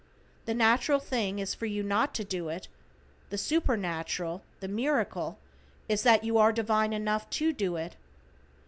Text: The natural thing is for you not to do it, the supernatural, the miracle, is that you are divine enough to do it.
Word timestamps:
The 0.45 0.55
natural 0.55 0.97
thing 0.97 1.37
is 1.37 1.53
for 1.53 1.67
you 1.67 1.83
not 1.83 2.15
to 2.15 2.23
do 2.23 2.49
it, 2.49 2.67
the 3.29 3.37
supernatural, 3.37 4.41
the 4.59 4.67
miracle, 4.67 5.37
is 5.87 6.01
that 6.01 6.23
you 6.23 6.39
are 6.39 6.51
divine 6.51 6.91
enough 6.91 7.29
to 7.29 7.53
do 7.53 7.75
it. 7.75 7.95